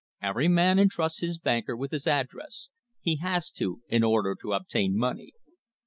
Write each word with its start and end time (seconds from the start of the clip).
Every 0.19 0.47
man 0.47 0.79
entrusts 0.79 1.19
his 1.19 1.37
banker 1.37 1.77
with 1.77 1.91
his 1.91 2.07
address. 2.07 2.69
He 3.01 3.17
has 3.17 3.51
to, 3.51 3.81
in 3.87 4.03
order 4.03 4.33
to 4.41 4.53
obtain 4.53 4.97
money." 4.97 5.33